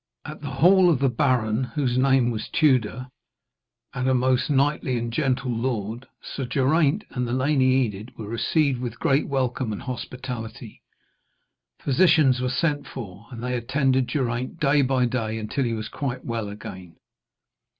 At 0.25 0.41
the 0.41 0.49
hall 0.49 0.89
of 0.89 0.97
the 0.97 1.11
baron, 1.11 1.63
whose 1.65 1.95
name 1.95 2.31
was 2.31 2.49
Tewder, 2.49 3.11
and 3.93 4.09
a 4.09 4.15
most 4.15 4.49
knightly 4.49 4.97
and 4.97 5.13
gentle 5.13 5.51
lord, 5.51 6.07
Sir 6.23 6.45
Geraint 6.47 7.03
and 7.11 7.27
the 7.27 7.33
Lady 7.33 7.65
Enid 7.85 8.17
were 8.17 8.27
received 8.27 8.81
with 8.81 8.99
great 8.99 9.27
welcome 9.27 9.71
and 9.71 9.83
hospitality. 9.83 10.81
Physicians 11.77 12.41
were 12.41 12.49
sent 12.49 12.87
for, 12.87 13.27
and 13.29 13.43
they 13.43 13.53
attended 13.53 14.07
Geraint 14.07 14.59
day 14.59 14.81
by 14.81 15.05
day 15.05 15.37
until 15.37 15.65
he 15.65 15.73
was 15.73 15.87
quite 15.87 16.25
well 16.25 16.49
again. 16.49 16.95